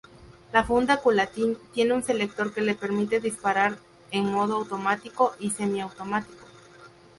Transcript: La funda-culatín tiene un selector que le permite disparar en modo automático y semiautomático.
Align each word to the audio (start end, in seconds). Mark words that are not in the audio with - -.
La 0.51 0.63
funda-culatín 0.63 1.59
tiene 1.75 1.93
un 1.93 2.01
selector 2.03 2.51
que 2.55 2.61
le 2.61 2.73
permite 2.73 3.19
disparar 3.19 3.77
en 4.09 4.31
modo 4.33 4.55
automático 4.55 5.35
y 5.39 5.51
semiautomático. 5.51 6.43